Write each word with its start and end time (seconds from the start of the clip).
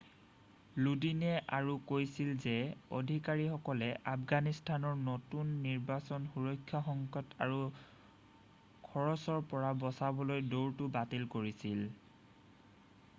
লোডিনে 0.85 1.27
আৰু 1.57 1.73
কৈছিল 1.91 2.31
যে 2.45 2.53
অধিকাৰীসকলে 2.99 3.89
আফগানিসকলৰ 4.13 4.95
নতুন 5.11 5.51
নিৰ্বাচনৰ 5.67 6.25
সুৰক্ষা 6.33 6.81
সংকট 6.89 7.37
আৰু 7.49 7.61
খৰচৰ 8.91 9.47
পৰা 9.55 9.75
বচাবলৈ 9.87 10.45
দৌৰটো 10.57 10.89
বাতিল 10.99 11.29
কৰিছিল 11.39 11.89